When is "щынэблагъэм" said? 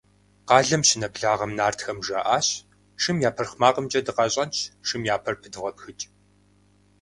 0.87-1.51